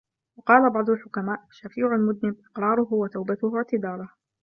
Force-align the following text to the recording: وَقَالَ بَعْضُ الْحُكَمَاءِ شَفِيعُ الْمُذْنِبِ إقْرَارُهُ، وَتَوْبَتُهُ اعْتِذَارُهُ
وَقَالَ 0.37 0.69
بَعْضُ 0.69 0.89
الْحُكَمَاءِ 0.89 1.45
شَفِيعُ 1.51 1.95
الْمُذْنِبِ 1.95 2.35
إقْرَارُهُ، 2.49 2.93
وَتَوْبَتُهُ 2.93 3.57
اعْتِذَارُهُ 3.57 4.09